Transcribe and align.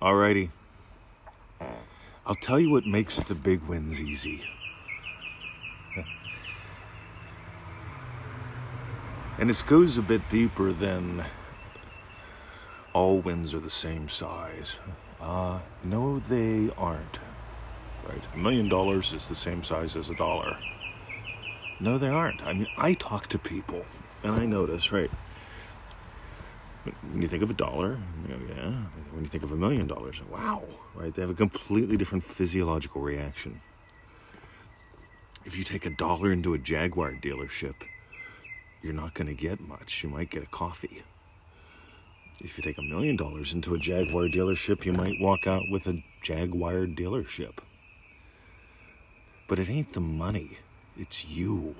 Alrighty. 0.00 0.50
I'll 2.26 2.34
tell 2.34 2.58
you 2.58 2.70
what 2.70 2.86
makes 2.86 3.22
the 3.22 3.34
big 3.34 3.62
wins 3.62 4.00
easy. 4.00 4.44
And 9.36 9.50
this 9.50 9.64
goes 9.64 9.98
a 9.98 10.02
bit 10.02 10.28
deeper 10.28 10.70
than 10.70 11.24
all 12.92 13.18
wins 13.18 13.52
are 13.52 13.58
the 13.58 13.68
same 13.68 14.08
size. 14.08 14.78
Uh, 15.20 15.58
no, 15.82 16.20
they 16.20 16.70
aren't. 16.78 17.18
Right? 18.08 18.24
A 18.32 18.38
million 18.38 18.68
dollars 18.68 19.12
is 19.12 19.28
the 19.28 19.34
same 19.34 19.64
size 19.64 19.96
as 19.96 20.08
a 20.08 20.14
dollar. 20.14 20.56
No, 21.80 21.98
they 21.98 22.08
aren't. 22.08 22.46
I 22.46 22.52
mean, 22.52 22.68
I 22.78 22.94
talk 22.94 23.26
to 23.28 23.38
people 23.38 23.84
and 24.22 24.32
I 24.40 24.46
notice, 24.46 24.92
right? 24.92 25.10
When 26.84 27.22
you 27.22 27.28
think 27.28 27.42
of 27.42 27.50
a 27.50 27.54
dollar, 27.54 27.98
know, 28.28 28.36
yeah. 28.48 28.70
When 29.12 29.22
you 29.22 29.28
think 29.28 29.42
of 29.42 29.52
a 29.52 29.56
million 29.56 29.86
dollars, 29.86 30.20
wow, 30.30 30.62
right? 30.94 31.14
They 31.14 31.22
have 31.22 31.30
a 31.30 31.34
completely 31.34 31.96
different 31.96 32.24
physiological 32.24 33.00
reaction. 33.00 33.60
If 35.44 35.56
you 35.56 35.64
take 35.64 35.86
a 35.86 35.90
dollar 35.90 36.32
into 36.32 36.54
a 36.54 36.58
Jaguar 36.58 37.12
dealership, 37.12 37.74
you're 38.82 38.92
not 38.92 39.14
going 39.14 39.28
to 39.28 39.34
get 39.34 39.60
much. 39.60 40.02
You 40.02 40.10
might 40.10 40.30
get 40.30 40.42
a 40.42 40.46
coffee. 40.46 41.02
If 42.40 42.58
you 42.58 42.64
take 42.64 42.78
a 42.78 42.82
million 42.82 43.16
dollars 43.16 43.54
into 43.54 43.74
a 43.74 43.78
Jaguar 43.78 44.24
dealership, 44.24 44.84
you 44.84 44.92
might 44.92 45.20
walk 45.20 45.46
out 45.46 45.62
with 45.70 45.86
a 45.86 46.02
Jaguar 46.22 46.86
dealership. 46.86 47.58
But 49.46 49.58
it 49.58 49.70
ain't 49.70 49.92
the 49.92 50.00
money, 50.00 50.58
it's 50.96 51.24
you. 51.24 51.76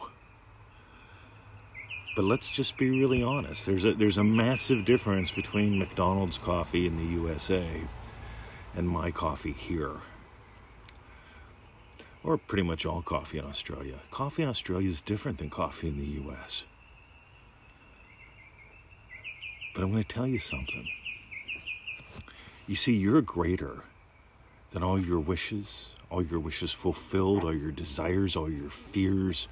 But 2.15 2.25
let's 2.25 2.51
just 2.51 2.77
be 2.77 2.91
really 2.91 3.23
honest. 3.23 3.67
There's 3.67 3.85
a 3.85 3.95
there's 3.95 4.19
a 4.19 4.25
massive 4.25 4.85
difference 4.85 5.33
between 5.33 5.79
McDonald's 5.79 6.39
coffee 6.39 6.87
in 6.87 6.97
the 6.97 7.05
USA 7.05 7.67
and 8.75 8.89
my 8.89 9.11
coffee 9.11 9.53
here. 9.53 9.97
Or 12.23 12.39
pretty 12.39 12.62
much 12.62 12.87
all 12.87 13.03
coffee 13.03 13.39
in 13.39 13.45
Australia. 13.45 13.97
Coffee 14.11 14.45
in 14.45 14.48
Australia 14.48 14.89
is 14.89 15.03
different 15.03 15.39
than 15.39 15.51
coffee 15.51 15.89
in 15.89 15.98
the 15.98 16.31
US. 16.31 16.65
But 19.75 19.83
I'm 19.83 19.91
going 19.91 20.03
to 20.03 20.09
tell 20.09 20.27
you 20.27 20.39
something. 20.39 20.89
You 22.67 22.77
see, 22.77 22.97
you're 22.97 23.21
greater 23.21 23.84
than 24.71 24.83
all 24.83 24.99
your 24.99 25.21
wishes, 25.21 25.95
all 26.11 26.23
your 26.23 26.41
wishes 26.41 26.73
fulfilled, 26.73 27.45
all 27.45 27.55
your 27.55 27.73
desires, 27.73 28.37
all 28.37 28.51
your 28.51 28.71
fears. 28.71 29.49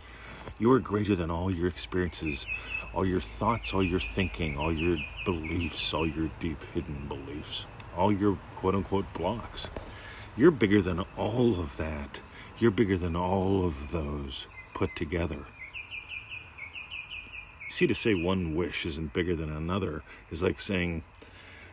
You 0.58 0.72
are 0.72 0.78
greater 0.78 1.14
than 1.14 1.30
all 1.30 1.50
your 1.50 1.66
experiences, 1.66 2.46
all 2.94 3.06
your 3.06 3.20
thoughts, 3.20 3.74
all 3.74 3.82
your 3.82 4.00
thinking, 4.00 4.58
all 4.58 4.72
your 4.72 4.98
beliefs, 5.24 5.92
all 5.92 6.06
your 6.06 6.30
deep 6.40 6.62
hidden 6.74 7.06
beliefs, 7.08 7.66
all 7.96 8.12
your 8.12 8.38
quote 8.56 8.74
unquote 8.74 9.12
blocks. 9.12 9.70
You're 10.36 10.50
bigger 10.50 10.80
than 10.80 11.04
all 11.16 11.58
of 11.58 11.76
that. 11.76 12.20
You're 12.58 12.70
bigger 12.70 12.96
than 12.96 13.16
all 13.16 13.64
of 13.64 13.90
those 13.90 14.46
put 14.74 14.94
together. 14.96 15.46
See, 17.68 17.86
to 17.86 17.94
say 17.94 18.14
one 18.14 18.54
wish 18.54 18.84
isn't 18.84 19.12
bigger 19.12 19.34
than 19.34 19.50
another 19.50 20.02
is 20.30 20.42
like 20.42 20.60
saying, 20.60 21.04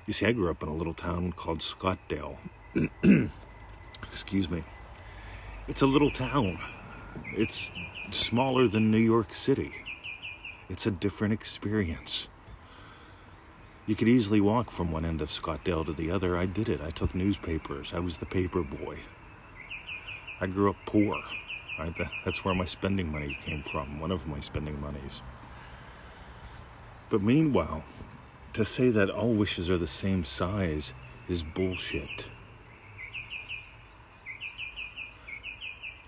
you 0.05 0.13
see, 0.13 0.25
I 0.25 0.31
grew 0.31 0.49
up 0.49 0.63
in 0.63 0.69
a 0.69 0.73
little 0.73 0.93
town 0.93 1.33
called 1.33 1.59
Scottdale. 1.59 2.37
Excuse 4.03 4.49
me. 4.49 4.63
It's 5.67 5.81
a 5.81 5.87
little 5.87 6.09
town. 6.09 6.57
It's 7.35 7.71
smaller 8.11 8.67
than 8.67 8.91
New 8.91 8.97
York 8.97 9.33
City. 9.33 9.71
It's 10.69 10.85
a 10.85 10.91
different 10.91 11.33
experience. 11.33 12.29
You 13.87 13.95
could 13.95 14.07
easily 14.07 14.39
walk 14.39 14.69
from 14.69 14.91
one 14.91 15.05
end 15.05 15.21
of 15.21 15.29
Scottdale 15.29 15.85
to 15.85 15.93
the 15.93 16.11
other. 16.11 16.37
I 16.37 16.45
did 16.45 16.69
it. 16.69 16.79
I 16.81 16.91
took 16.91 17.15
newspapers. 17.15 17.93
I 17.93 17.99
was 17.99 18.19
the 18.19 18.25
paper 18.25 18.61
boy. 18.61 18.99
I 20.39 20.47
grew 20.47 20.69
up 20.69 20.77
poor. 20.85 21.15
Right? 21.79 21.95
That's 22.25 22.43
where 22.43 22.53
my 22.53 22.65
spending 22.65 23.11
money 23.11 23.37
came 23.41 23.63
from, 23.63 23.99
one 23.99 24.11
of 24.11 24.27
my 24.27 24.41
spending 24.41 24.79
monies. 24.81 25.21
But 27.09 27.21
meanwhile, 27.21 27.83
to 28.53 28.65
say 28.65 28.89
that 28.89 29.09
all 29.09 29.33
wishes 29.33 29.69
are 29.69 29.77
the 29.77 29.87
same 29.87 30.23
size 30.23 30.93
is 31.27 31.41
bullshit. 31.41 32.27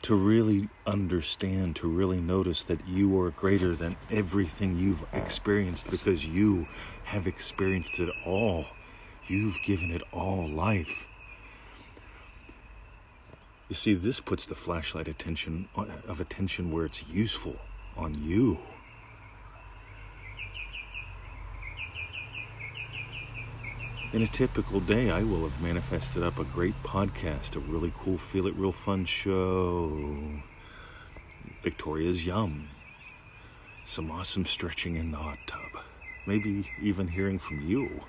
To 0.03 0.15
really 0.15 0.67
understand, 0.87 1.75
to 1.77 1.87
really 1.87 2.19
notice 2.19 2.63
that 2.63 2.87
you 2.87 3.19
are 3.19 3.29
greater 3.29 3.75
than 3.75 3.95
everything 4.09 4.75
you've 4.77 5.05
experienced 5.13 5.91
because 5.91 6.25
you 6.25 6.67
have 7.05 7.27
experienced 7.27 7.99
it 7.99 8.09
all. 8.25 8.65
You've 9.27 9.59
given 9.63 9.91
it 9.91 10.01
all 10.11 10.49
life. 10.49 11.07
You 13.69 13.75
see, 13.75 13.93
this 13.93 14.19
puts 14.19 14.47
the 14.47 14.55
flashlight 14.55 15.07
attention 15.07 15.69
uh, 15.77 15.85
of 16.07 16.19
attention 16.19 16.71
where 16.71 16.83
it's 16.83 17.07
useful 17.07 17.57
on 17.95 18.15
you. 18.21 18.57
In 24.13 24.21
a 24.21 24.27
typical 24.27 24.81
day, 24.81 25.09
I 25.09 25.23
will 25.23 25.43
have 25.43 25.61
manifested 25.61 26.21
up 26.21 26.37
a 26.37 26.43
great 26.43 26.73
podcast, 26.83 27.55
a 27.55 27.59
really 27.59 27.93
cool, 27.97 28.17
feel 28.17 28.45
it 28.45 28.53
real 28.55 28.73
fun 28.73 29.05
show, 29.05 30.17
Victoria's 31.61 32.25
Yum, 32.25 32.67
some 33.85 34.11
awesome 34.11 34.45
stretching 34.45 34.97
in 34.97 35.11
the 35.11 35.17
hot 35.17 35.37
tub, 35.47 35.81
maybe 36.27 36.69
even 36.81 37.07
hearing 37.07 37.39
from 37.39 37.65
you. 37.65 38.01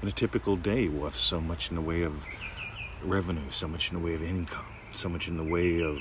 In 0.00 0.06
a 0.06 0.12
typical 0.12 0.54
day, 0.54 0.86
we'll 0.86 1.06
have 1.06 1.16
so 1.16 1.40
much 1.40 1.70
in 1.70 1.74
the 1.74 1.82
way 1.82 2.02
of 2.02 2.24
revenue, 3.02 3.50
so 3.50 3.66
much 3.66 3.90
in 3.90 3.98
the 3.98 4.04
way 4.04 4.14
of 4.14 4.22
income, 4.22 4.64
so 4.92 5.08
much 5.08 5.26
in 5.26 5.38
the 5.38 5.52
way 5.52 5.82
of 5.82 5.98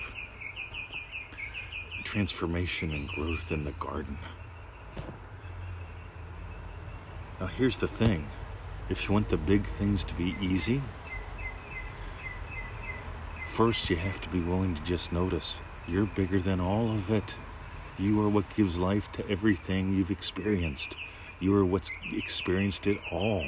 transformation 2.04 2.92
and 2.92 3.08
growth 3.08 3.52
in 3.52 3.66
the 3.66 3.72
garden. 3.72 4.20
Now, 7.40 7.48
here's 7.48 7.80
the 7.80 7.88
thing 7.88 8.28
if 8.90 9.08
you 9.08 9.14
want 9.14 9.30
the 9.30 9.38
big 9.38 9.64
things 9.66 10.04
to 10.06 10.16
be 10.16 10.36
easy, 10.40 10.82
first 13.48 13.90
you 13.90 13.98
have 13.98 14.22
to 14.22 14.30
be 14.30 14.40
willing 14.40 14.74
to 14.74 14.84
just 14.84 15.12
notice 15.12 15.60
you're 15.88 16.06
bigger 16.06 16.40
than 16.40 16.60
all 16.60 16.92
of 16.92 17.12
it. 17.12 17.36
You 18.00 18.22
are 18.22 18.30
what 18.30 18.46
gives 18.56 18.78
life 18.78 19.12
to 19.14 19.30
everything 19.30 19.94
you've 19.94 20.12
experienced. 20.12 20.96
You 21.40 21.56
are 21.56 21.66
what's 21.66 21.92
experienced 22.12 22.88
it 22.88 23.00
all. 23.12 23.46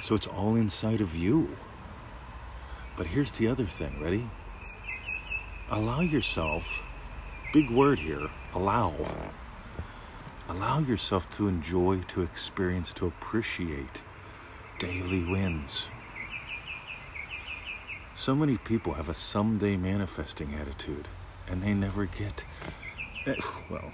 So 0.00 0.14
it's 0.14 0.26
all 0.26 0.56
inside 0.56 1.00
of 1.00 1.14
you. 1.14 1.56
But 2.96 3.08
here's 3.08 3.30
the 3.32 3.48
other 3.48 3.64
thing 3.64 4.02
ready? 4.02 4.28
Allow 5.70 6.00
yourself, 6.00 6.82
big 7.52 7.70
word 7.70 7.98
here, 7.98 8.28
allow 8.54 8.90
Allow 10.48 10.78
yourself 10.78 11.28
to 11.32 11.48
enjoy, 11.48 12.00
to 12.08 12.22
experience, 12.22 12.92
to 12.94 13.06
appreciate 13.06 14.02
daily 14.78 15.24
wins. 15.24 15.90
So 18.14 18.36
many 18.36 18.56
people 18.56 18.94
have 18.94 19.08
a 19.08 19.14
someday 19.14 19.76
manifesting 19.76 20.54
attitude, 20.54 21.08
and 21.48 21.62
they 21.62 21.74
never 21.74 22.06
get. 22.06 22.44
Well, 23.68 23.90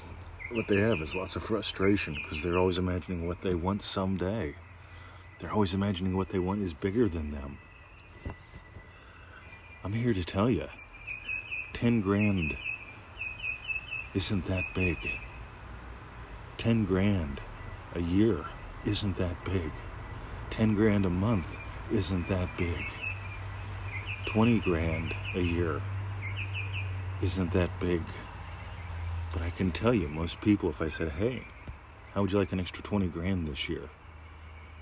what 0.52 0.68
they 0.68 0.76
have 0.76 1.00
is 1.00 1.14
lots 1.14 1.34
of 1.36 1.42
frustration 1.42 2.14
because 2.14 2.42
they're 2.42 2.58
always 2.58 2.76
imagining 2.76 3.26
what 3.26 3.40
they 3.40 3.54
want 3.54 3.80
someday. 3.80 4.54
They're 5.38 5.52
always 5.52 5.72
imagining 5.72 6.14
what 6.14 6.28
they 6.28 6.38
want 6.38 6.60
is 6.60 6.74
bigger 6.74 7.08
than 7.08 7.30
them. 7.30 7.56
I'm 9.82 9.94
here 9.94 10.12
to 10.12 10.22
tell 10.22 10.50
you 10.50 10.68
10 11.72 12.02
grand 12.02 12.58
isn't 14.12 14.44
that 14.44 14.64
big. 14.74 14.98
10 16.62 16.84
grand 16.84 17.40
a 17.92 18.00
year 18.00 18.44
isn't 18.84 19.16
that 19.16 19.44
big. 19.44 19.72
10 20.50 20.76
grand 20.76 21.04
a 21.04 21.10
month 21.10 21.58
isn't 21.90 22.28
that 22.28 22.56
big. 22.56 22.86
20 24.26 24.60
grand 24.60 25.12
a 25.34 25.40
year 25.40 25.82
isn't 27.20 27.50
that 27.50 27.68
big. 27.80 28.04
But 29.32 29.42
I 29.42 29.50
can 29.50 29.72
tell 29.72 29.92
you, 29.92 30.06
most 30.06 30.40
people, 30.40 30.70
if 30.70 30.80
I 30.80 30.86
said, 30.86 31.08
hey, 31.08 31.48
how 32.14 32.22
would 32.22 32.30
you 32.30 32.38
like 32.38 32.52
an 32.52 32.60
extra 32.60 32.80
20 32.80 33.08
grand 33.08 33.48
this 33.48 33.68
year? 33.68 33.90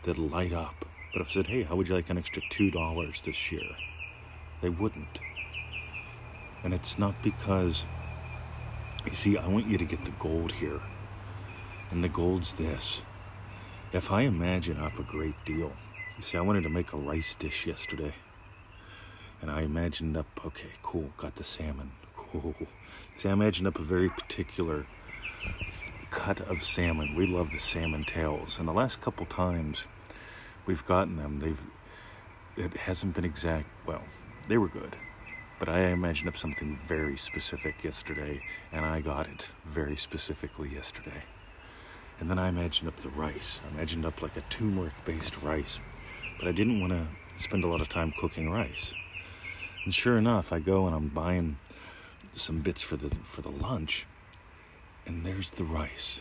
They'd 0.03 0.19
light 0.19 0.53
up. 0.53 0.85
But 1.15 1.23
if 1.23 1.29
I 1.29 1.31
said, 1.31 1.47
hey, 1.47 1.63
how 1.63 1.77
would 1.77 1.89
you 1.89 1.95
like 1.95 2.11
an 2.11 2.19
extra 2.19 2.43
$2 2.43 3.23
this 3.23 3.51
year? 3.51 3.71
They 4.61 4.69
wouldn't. 4.69 5.19
And 6.63 6.75
it's 6.75 6.99
not 6.99 7.23
because, 7.23 7.87
you 9.07 9.13
see, 9.13 9.39
I 9.39 9.49
want 9.49 9.67
you 9.67 9.79
to 9.79 9.87
get 9.87 10.05
the 10.05 10.13
gold 10.19 10.53
here. 10.53 10.83
And 11.91 12.05
the 12.05 12.09
gold's 12.09 12.55
this. 12.55 13.03
If 13.93 14.13
I 14.13 14.23
imagine 14.23 14.79
up 14.79 14.99
a 14.99 15.03
great 15.03 15.45
deal, 15.45 15.73
you 16.17 16.23
see, 16.23 16.39
I 16.39 16.43
wanted 16.43 16.63
to 16.63 16.69
make 16.69 16.93
a 16.93 16.97
rice 16.97 17.35
dish 17.35 17.67
yesterday. 17.67 18.15
And 19.43 19.51
I 19.51 19.63
imagined 19.63 20.17
up, 20.17 20.41
okay, 20.45 20.69
cool, 20.83 21.11
got 21.17 21.37
the 21.37 21.45
salmon. 21.45 21.93
Cool. 22.33 22.55
See, 23.17 23.29
I 23.29 23.33
imagined 23.33 23.67
up 23.67 23.81
a 23.81 23.83
very 23.83 24.09
particular 24.09 24.87
cut 26.11 26.41
of 26.43 26.63
salmon. 26.63 27.17
We 27.17 27.27
love 27.27 27.51
the 27.51 27.59
salmon 27.59 28.05
tails. 28.05 28.61
And 28.61 28.69
the 28.69 28.73
last 28.73 29.01
couple 29.01 29.27
times 29.27 29.89
we've 30.67 30.85
gotten 30.85 31.17
them. 31.17 31.41
They've 31.41 31.67
it 32.57 32.77
hasn't 32.77 33.15
been 33.15 33.25
exact. 33.25 33.67
Well, 33.87 34.03
they 34.49 34.59
were 34.59 34.69
good, 34.69 34.97
but 35.59 35.69
I 35.69 35.89
imagined 35.89 36.29
up 36.29 36.37
something 36.37 36.77
very 36.77 37.17
specific 37.17 37.83
yesterday, 37.83 38.43
and 38.73 38.85
I 38.85 39.01
got 39.01 39.27
it 39.29 39.53
very 39.65 39.97
specifically 39.97 40.69
yesterday. 40.69 41.25
And 42.21 42.31
then 42.31 42.39
I 42.39 42.49
imagined 42.49 42.89
up 42.89 42.97
the 42.99 43.09
rice. 43.09 43.63
I 43.67 43.75
imagined 43.75 44.05
up 44.05 44.23
like 44.23 44.37
a 44.37 44.43
turmeric-based 44.43 45.43
rice, 45.43 45.81
but 46.39 46.47
I 46.47 46.53
didn't 46.53 46.81
want 46.81 46.93
to 46.93 47.07
spend 47.37 47.65
a 47.65 47.67
lot 47.67 47.81
of 47.81 47.89
time 47.89 48.13
cooking 48.21 48.51
rice. 48.51 48.95
And 49.85 49.95
sure 49.95 50.19
enough, 50.19 50.53
I 50.53 50.61
go 50.61 50.87
and 50.87 50.95
I'm 50.95 51.09
buying 51.09 51.57
some 52.35 52.61
bits 52.61 52.83
for 52.83 52.97
the 52.97 53.11
for 53.23 53.41
the 53.41 53.51
lunch, 53.51 54.07
and 55.07 55.25
there's 55.25 55.51
the 55.51 55.65
rice. 55.65 56.21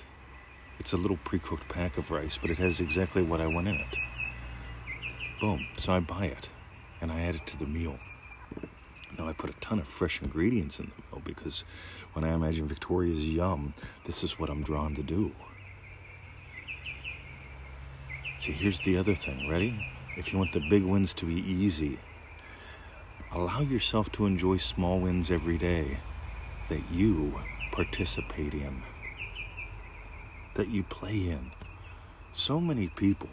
It's 0.80 0.94
a 0.94 0.98
little 0.98 1.19
pre-cooked 1.25 1.68
pack 1.68 1.98
of 1.98 2.10
rice, 2.10 2.40
but 2.42 2.50
it 2.50 2.57
has 2.57 2.80
exactly 2.80 3.22
what 3.22 3.42
I 3.42 3.48
want 3.48 3.68
in 3.68 3.75
it. 3.75 3.98
Boom. 5.42 5.68
So 5.75 5.92
I 5.92 6.00
buy 6.00 6.25
it 6.25 6.50
and 7.02 7.12
I 7.12 7.22
add 7.22 7.36
it 7.36 7.45
to 7.48 7.57
the 7.57 7.66
meal. 7.66 8.00
Now 9.18 9.28
I 9.28 9.34
put 9.34 9.50
a 9.50 9.54
ton 9.60 9.80
of 9.80 9.88
fresh 9.88 10.22
ingredients 10.22 10.80
in 10.80 10.86
the 10.86 11.02
meal 11.02 11.22
because 11.25 11.66
when 12.13 12.24
I 12.24 12.34
imagine 12.34 12.66
Victoria's 12.66 13.28
yum, 13.34 13.74
this 14.06 14.24
is 14.24 14.40
what 14.40 14.50
I'm 14.50 14.63
drawn 14.63 14.95
to 14.95 15.04
do. 15.04 15.34
See, 18.39 18.53
here's 18.53 18.80
the 18.80 18.97
other 18.97 19.15
thing. 19.15 19.50
Ready? 19.50 19.86
If 20.15 20.31
you 20.31 20.39
want 20.39 20.53
the 20.53 20.62
big 20.69 20.83
wins 20.83 21.13
to 21.15 21.25
be 21.25 21.36
easy, 21.36 22.00
allow 23.33 23.59
yourself 23.59 24.09
to 24.13 24.25
enjoy 24.25 24.56
small 24.56 24.97
wins 24.97 25.30
every 25.30 25.57
day 25.57 26.00
that 26.69 26.89
you 26.89 27.38
participate 27.74 28.53
in, 28.53 28.83
that 30.53 30.69
you 30.69 30.83
play 30.83 31.27
in. 31.27 31.51
So 32.31 32.62
many 32.62 32.88
people, 32.88 33.30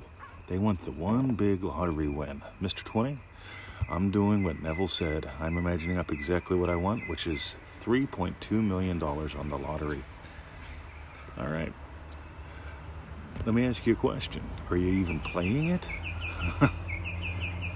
they 0.49 0.59
want 0.59 0.81
the 0.81 0.91
one 0.91 1.35
big 1.35 1.63
lottery 1.63 2.09
win. 2.09 2.43
Mr. 2.61 2.83
20, 2.83 3.21
I'm 3.89 4.11
doing 4.11 4.43
what 4.43 4.61
Neville 4.61 4.89
said. 4.89 5.31
I'm 5.39 5.57
imagining 5.57 5.99
up 5.99 6.11
exactly 6.11 6.57
what 6.57 6.69
I 6.69 6.75
want, 6.75 7.09
which 7.09 7.29
is 7.29 7.55
$3.2 7.81 8.51
million 8.51 9.01
on 9.01 9.49
the 9.49 9.57
lottery. 9.57 10.03
All 11.39 11.47
right. 11.47 11.73
Let 13.47 13.55
me 13.55 13.65
ask 13.65 13.87
you 13.87 13.93
a 13.93 13.97
question. 13.97 14.43
Are 14.71 14.77
you 14.77 14.89
even 14.89 15.21
playing 15.21 15.69
it? 15.69 15.89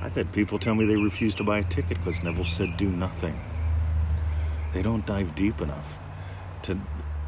I've 0.03 0.17
had 0.17 0.33
people 0.33 0.59
tell 0.59 0.75
me 0.75 0.85
they 0.85 0.97
refuse 0.97 1.33
to 1.37 1.45
buy 1.45 1.59
a 1.59 1.63
ticket 1.63 1.99
because 1.99 2.25
Neville 2.25 2.45
said 2.45 2.77
do 2.77 2.91
nothing. 2.91 3.39
They 4.75 4.83
don't 4.83 5.07
dive 5.07 5.37
deep 5.37 5.61
enough 5.61 6.01
to, 6.63 6.77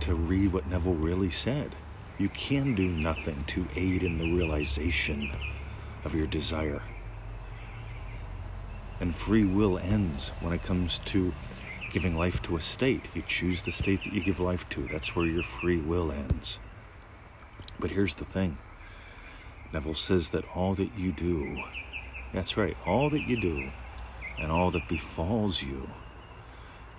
to 0.00 0.16
read 0.16 0.52
what 0.52 0.66
Neville 0.66 0.94
really 0.94 1.30
said. 1.30 1.76
You 2.18 2.30
can 2.30 2.74
do 2.74 2.88
nothing 2.88 3.44
to 3.46 3.64
aid 3.76 4.02
in 4.02 4.18
the 4.18 4.34
realization 4.34 5.30
of 6.04 6.12
your 6.12 6.26
desire. 6.26 6.82
And 8.98 9.14
free 9.14 9.44
will 9.44 9.78
ends 9.78 10.30
when 10.40 10.52
it 10.52 10.64
comes 10.64 10.98
to 10.98 11.32
giving 11.92 12.16
life 12.16 12.42
to 12.42 12.56
a 12.56 12.60
state. 12.60 13.06
You 13.14 13.22
choose 13.22 13.64
the 13.64 13.70
state 13.70 14.02
that 14.02 14.12
you 14.12 14.20
give 14.20 14.40
life 14.40 14.68
to. 14.70 14.88
That's 14.88 15.14
where 15.14 15.26
your 15.26 15.44
free 15.44 15.80
will 15.80 16.10
ends. 16.10 16.58
But 17.82 17.90
here's 17.90 18.14
the 18.14 18.24
thing 18.24 18.58
Neville 19.72 19.94
says 19.94 20.30
that 20.30 20.44
all 20.54 20.72
that 20.74 20.96
you 20.96 21.10
do, 21.10 21.60
that's 22.32 22.56
right, 22.56 22.76
all 22.86 23.10
that 23.10 23.22
you 23.22 23.38
do 23.38 23.70
and 24.38 24.52
all 24.52 24.70
that 24.70 24.88
befalls 24.88 25.64
you 25.64 25.90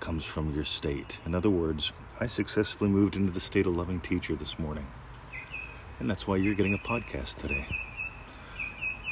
comes 0.01 0.25
from 0.25 0.53
your 0.53 0.65
state. 0.65 1.21
In 1.25 1.33
other 1.33 1.50
words, 1.50 1.94
I 2.19 2.27
successfully 2.27 2.89
moved 2.89 3.15
into 3.15 3.31
the 3.31 3.39
state 3.39 3.65
of 3.65 3.77
loving 3.77 4.01
teacher 4.01 4.35
this 4.35 4.59
morning. 4.59 4.85
And 6.01 6.09
that's 6.09 6.27
why 6.27 6.35
you're 6.35 6.53
getting 6.53 6.74
a 6.74 6.77
podcast 6.77 7.38
today. 7.38 7.65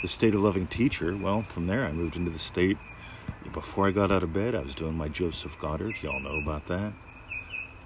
The 0.01 0.09
state 0.09 0.35
of 0.35 0.41
loving 0.41 0.68
teacher, 0.68 1.15
well, 1.15 1.41
from 1.41 1.68
there 1.68 1.85
I 1.85 1.94
moved 1.94 2.18
into 2.18 2.31
the 2.31 2.39
state. 2.39 2.77
Before 3.53 3.88
I 3.88 3.91
got 3.91 4.12
out 4.12 4.23
of 4.23 4.33
bed, 4.33 4.56
I 4.56 4.62
was 4.62 4.75
doing 4.75 4.97
my 4.97 5.07
Joseph 5.07 5.57
Goddard. 5.57 6.03
Y'all 6.03 6.19
know 6.19 6.41
about 6.44 6.65
that. 6.65 6.91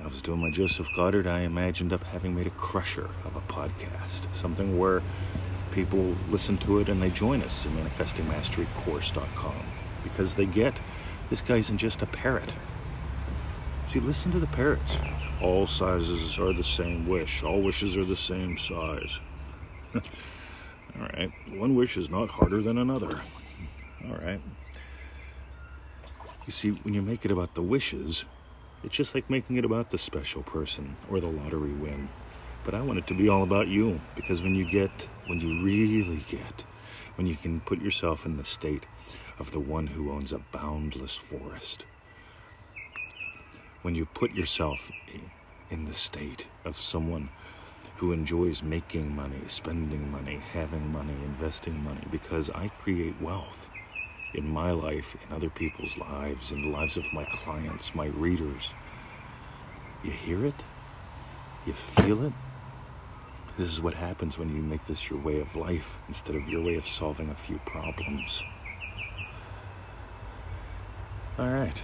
I 0.02 0.08
was 0.08 0.22
doing 0.22 0.42
my 0.42 0.50
Joseph 0.50 0.90
Goddard, 0.96 1.26
I 1.26 1.40
imagined 1.42 1.94
up 1.94 2.04
having 2.04 2.36
made 2.36 2.48
a 2.48 2.52
crusher 2.52 3.10
of 3.24 3.36
a 3.36 3.42
podcast, 3.42 4.34
something 4.34 4.78
where 4.78 5.02
people 5.72 6.16
listen 6.30 6.58
to 6.60 6.80
it 6.80 6.90
and 6.90 7.02
they 7.02 7.10
join 7.10 7.42
us 7.42 7.66
at 7.66 7.72
manifestingmasterycourse.com 7.74 9.66
because 10.04 10.36
they 10.36 10.46
get 10.46 10.80
this 11.30 11.42
guy 11.42 11.56
isn't 11.56 11.78
just 11.78 12.02
a 12.02 12.06
parrot. 12.08 12.56
See, 13.86 14.00
listen 14.00 14.32
to 14.32 14.40
the 14.40 14.48
parrots. 14.48 15.00
All 15.42 15.66
sizes 15.66 16.38
are 16.40 16.54
the 16.54 16.64
same 16.64 17.08
wish, 17.08 17.44
all 17.44 17.62
wishes 17.62 17.98
are 17.98 18.06
the 18.06 18.16
same 18.16 18.58
size. 18.58 19.22
all 19.96 20.02
right, 21.14 21.32
one 21.54 21.76
wish 21.76 21.98
is 21.98 22.10
not 22.10 22.30
harder 22.30 22.62
than 22.62 22.78
another. 22.78 23.20
All 24.06 24.16
right. 24.18 24.42
You 26.46 26.52
see, 26.52 26.70
when 26.70 26.94
you 26.94 27.02
make 27.02 27.26
it 27.26 27.32
about 27.32 27.56
the 27.56 27.64
wishes, 27.64 28.26
it's 28.86 28.96
just 28.96 29.16
like 29.16 29.30
making 29.32 29.56
it 29.56 29.66
about 29.66 29.90
the 29.90 29.98
special 29.98 30.44
person 30.44 30.96
or 31.10 31.20
the 31.20 31.28
lottery 31.28 31.74
win. 31.74 32.08
But 32.64 32.76
I 32.76 32.82
want 32.82 33.00
it 33.00 33.08
to 33.08 33.16
be 33.16 33.28
all 33.28 33.42
about 33.42 33.68
you 33.68 34.00
because 34.16 34.44
when 34.44 34.54
you 34.54 34.64
get, 34.64 35.10
when 35.26 35.42
you 35.42 35.64
really 35.64 36.24
get, 36.30 36.62
when 37.16 37.26
you 37.26 37.36
can 37.36 37.62
put 37.62 37.82
yourself 37.82 38.28
in 38.28 38.38
the 38.38 38.44
state 38.44 38.86
of 39.40 39.52
the 39.52 39.60
one 39.60 39.88
who 39.88 40.12
owns 40.12 40.32
a 40.32 40.40
boundless 40.52 41.16
forest, 41.16 41.86
when 43.82 43.96
you 43.96 44.06
put 44.06 44.34
yourself 44.34 44.92
in 45.72 45.86
the 45.86 45.94
state 45.94 46.48
of 46.64 46.78
someone 46.78 47.30
who 47.98 48.12
enjoys 48.12 48.62
making 48.62 49.16
money, 49.16 49.42
spending 49.48 50.12
money, 50.12 50.40
having 50.54 50.92
money, 50.92 51.14
investing 51.24 51.84
money, 51.84 52.06
because 52.12 52.52
I 52.52 52.68
create 52.68 53.16
wealth 53.20 53.70
in 54.36 54.48
my 54.48 54.72
life, 54.72 55.18
in 55.26 55.36
other 55.36 55.50
people's 55.50 55.98
lives, 55.98 56.52
in 56.52 56.62
the 56.62 56.70
lives 56.70 56.98
of 56.98 57.12
my 57.14 57.26
clients, 57.26 57.96
my 57.96 58.08
readers. 58.08 58.72
You 60.04 60.12
hear 60.12 60.46
it? 60.46 60.64
You 61.66 61.74
feel 61.74 62.24
it? 62.24 62.34
This 63.58 63.72
is 63.72 63.82
what 63.82 63.94
happens 63.94 64.38
when 64.38 64.54
you 64.54 64.62
make 64.62 64.86
this 64.86 65.10
your 65.10 65.20
way 65.20 65.40
of 65.40 65.56
life 65.56 65.98
instead 66.08 66.36
of 66.36 66.50
your 66.50 66.62
way 66.62 66.76
of 66.76 66.86
solving 66.86 67.30
a 67.30 67.36
few 67.36 67.58
problems. 67.66 68.44
All 71.40 71.50
right. 71.50 71.82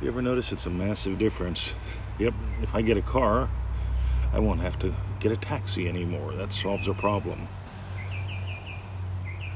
You 0.00 0.08
ever 0.08 0.22
notice 0.22 0.52
it's 0.52 0.66
a 0.66 0.70
massive 0.70 1.18
difference? 1.18 1.74
Yep, 2.18 2.34
if 2.62 2.74
I 2.74 2.82
get 2.82 2.96
a 2.96 3.02
car, 3.02 3.48
I 4.32 4.38
won't 4.38 4.60
have 4.60 4.78
to 4.80 4.94
get 5.20 5.32
a 5.32 5.36
taxi 5.36 5.88
anymore. 5.88 6.32
That 6.34 6.52
solves 6.52 6.88
a 6.88 6.94
problem. 6.94 7.48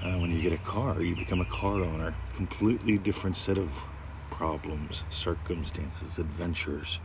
Uh, 0.04 0.18
when 0.18 0.32
you 0.32 0.42
get 0.42 0.52
a 0.52 0.58
car, 0.58 1.00
you 1.00 1.14
become 1.14 1.40
a 1.40 1.44
car 1.44 1.80
owner. 1.80 2.12
Completely 2.34 2.98
different 2.98 3.36
set 3.36 3.56
of 3.56 3.84
problems, 4.32 5.04
circumstances, 5.10 6.18
adventures. 6.18 6.98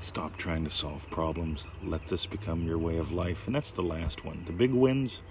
Stop 0.00 0.34
trying 0.34 0.64
to 0.64 0.70
solve 0.70 1.08
problems. 1.10 1.64
Let 1.84 2.08
this 2.08 2.26
become 2.26 2.66
your 2.66 2.78
way 2.78 2.96
of 2.96 3.12
life. 3.12 3.46
And 3.46 3.54
that's 3.54 3.72
the 3.72 3.82
last 3.82 4.24
one. 4.24 4.42
The 4.46 4.52
big 4.52 4.72
wins. 4.72 5.22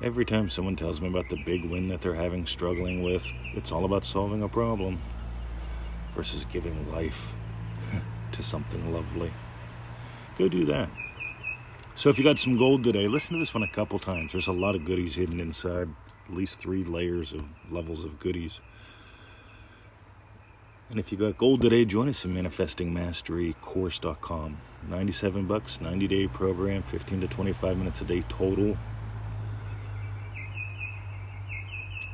Every 0.00 0.24
time 0.24 0.48
someone 0.48 0.76
tells 0.76 1.00
me 1.00 1.08
about 1.08 1.28
the 1.28 1.42
big 1.44 1.64
win 1.64 1.88
that 1.88 2.00
they're 2.00 2.14
having, 2.14 2.46
struggling 2.46 3.02
with, 3.02 3.26
it's 3.54 3.72
all 3.72 3.84
about 3.84 4.04
solving 4.04 4.42
a 4.44 4.48
problem 4.48 5.00
versus 6.14 6.44
giving 6.44 6.92
life 6.92 7.34
to 8.32 8.42
something 8.44 8.92
lovely. 8.92 9.32
Go 10.38 10.48
do 10.48 10.64
that. 10.66 10.88
So 11.96 12.08
if 12.10 12.18
you 12.18 12.24
got 12.24 12.38
some 12.38 12.58
gold 12.58 12.84
today, 12.84 13.08
listen 13.08 13.32
to 13.32 13.38
this 13.38 13.54
one 13.54 13.62
a 13.62 13.68
couple 13.68 13.98
times. 13.98 14.32
There's 14.32 14.48
a 14.48 14.52
lot 14.52 14.74
of 14.74 14.84
goodies 14.84 15.14
hidden 15.14 15.40
inside, 15.40 15.88
at 16.28 16.34
least 16.34 16.60
three 16.60 16.84
layers 16.84 17.32
of 17.32 17.42
levels 17.70 18.04
of 18.04 18.20
goodies. 18.20 18.60
And 20.90 21.00
if 21.00 21.10
you 21.10 21.16
got 21.16 21.38
gold 21.38 21.62
today, 21.62 21.86
join 21.86 22.10
us 22.10 22.26
at 22.26 22.30
manifestingmasterycourse.com. 22.32 24.58
97 24.90 25.46
bucks, 25.46 25.80
90 25.80 26.06
day 26.06 26.28
program, 26.28 26.82
15 26.82 27.22
to 27.22 27.28
25 27.28 27.78
minutes 27.78 28.02
a 28.02 28.04
day 28.04 28.20
total. 28.28 28.76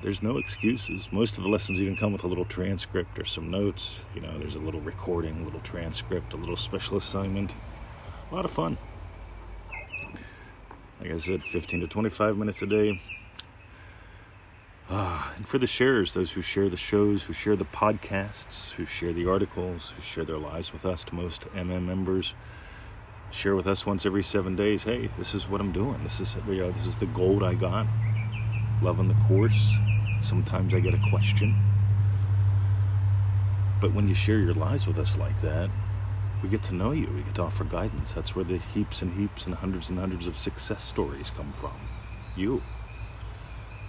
There's 0.01 0.23
no 0.23 0.39
excuses. 0.39 1.13
Most 1.13 1.39
of 1.39 1.45
the 1.45 1.51
lessons 1.51 1.83
even 1.83 1.97
come 1.97 2.13
with 2.13 2.23
a 2.23 2.29
little 2.29 2.45
transcript 2.45 3.19
or 3.19 3.25
some 3.25 3.51
notes. 3.51 4.05
You 4.15 4.21
know, 4.21 4.39
there's 4.39 4.55
a 4.55 4.61
little 4.61 4.81
recording, 4.81 5.41
a 5.41 5.45
little 5.45 5.59
transcript, 5.59 6.35
a 6.35 6.37
little 6.37 6.55
special 6.55 6.97
assignment. 6.97 7.53
A 8.31 8.35
lot 8.35 8.45
of 8.45 8.53
fun. 8.53 8.79
Like 11.03 11.15
I 11.15 11.17
said, 11.17 11.43
15 11.43 11.81
to 11.81 11.89
25 11.89 12.39
minutes 12.39 12.63
a 12.63 12.67
day. 12.67 13.01
Ah, 14.89 15.33
and 15.37 15.49
for 15.49 15.59
the 15.59 15.67
sharers, 15.67 16.15
those 16.15 16.31
who 16.33 16.43
share 16.43 16.69
the 16.69 16.77
shows, 16.77 17.25
who 17.25 17.33
share 17.33 17.57
the 17.57 17.65
podcasts, 17.65 18.75
who 18.75 18.87
share 18.87 19.13
the 19.13 19.29
articles, 19.29 19.93
who 19.97 20.03
share 20.03 20.25
their 20.25 20.39
lives 20.39 20.73
with 20.73 20.87
us 20.87 21.03
to 21.07 21.17
most 21.17 21.43
MM 21.55 21.87
members, 21.87 22.37
share 23.33 23.57
with 23.57 23.67
us 23.67 23.85
once 23.85 24.07
every 24.07 24.23
seven 24.23 24.55
days. 24.55 24.85
Hey, 24.85 25.11
this 25.19 25.35
is 25.35 25.49
what 25.49 25.61
I'm 25.61 25.73
doing. 25.73 26.05
This 26.05 26.21
is 26.21 26.37
you 26.47 26.59
know, 26.59 26.71
this 26.71 26.87
is 26.87 26.95
the 26.95 27.07
gold 27.07 27.43
I 27.43 27.55
got. 27.55 27.89
Loving 28.81 29.09
the 29.09 29.21
course. 29.25 29.75
Sometimes 30.21 30.73
I 30.73 30.79
get 30.79 30.95
a 30.95 31.03
question. 31.11 31.61
But 33.81 33.93
when 33.93 34.07
you 34.07 34.15
share 34.15 34.39
your 34.39 34.55
lives 34.55 34.87
with 34.87 35.01
us 35.01 35.19
like 35.19 35.41
that, 35.41 35.69
we 36.43 36.49
get 36.49 36.63
to 36.65 36.75
know 36.75 36.91
you. 36.91 37.09
We 37.15 37.23
get 37.23 37.37
to 37.37 37.43
offer 37.43 37.65
guidance. 37.65 38.13
That's 38.13 38.35
where 38.35 38.45
the 38.45 38.59
heaps 38.59 39.01
and 39.01 39.15
heaps 39.15 39.47
and 39.47 39.55
hundreds 39.55 39.91
and 39.91 39.99
hundreds 39.99 40.27
of 40.27 40.37
success 40.37 40.83
stories 40.83 41.31
come 41.31 41.53
from. 41.53 41.75
You. 42.37 42.63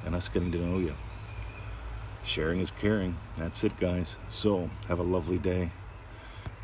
And 0.05 0.13
us 0.13 0.29
getting 0.29 0.51
to 0.51 0.59
know 0.59 0.77
you. 0.77 0.95
Sharing 2.23 2.59
is 2.59 2.71
caring. 2.71 3.17
That's 3.37 3.63
it, 3.63 3.77
guys. 3.77 4.17
So, 4.29 4.69
have 4.87 4.99
a 4.99 5.03
lovely 5.03 5.37
day. 5.37 5.71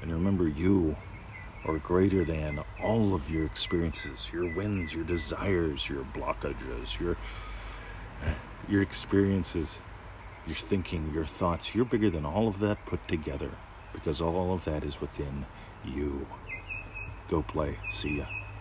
And 0.02 0.12
remember, 0.12 0.48
you 0.48 0.96
are 1.66 1.78
greater 1.78 2.24
than 2.24 2.64
all 2.82 3.14
of 3.14 3.30
your 3.30 3.46
experiences, 3.46 4.30
your 4.32 4.56
wins, 4.56 4.94
your 4.94 5.04
desires, 5.04 5.90
your 5.90 6.04
blockages, 6.04 7.00
your 7.00 7.18
your 8.68 8.82
experiences, 8.82 9.80
your 10.46 10.56
thinking, 10.56 11.12
your 11.14 11.26
thoughts. 11.26 11.74
You're 11.74 11.86
bigger 11.86 12.10
than 12.10 12.26
all 12.26 12.48
of 12.48 12.60
that 12.60 12.86
put 12.86 13.08
together 13.08 13.52
because 13.94 14.22
all 14.22 14.54
of 14.54 14.66
that 14.66 14.84
is 14.84 15.02
within 15.02 15.46
you. 15.86 16.26
Go 17.30 17.42
play. 17.44 17.78
See 17.90 18.18
ya. 18.20 18.39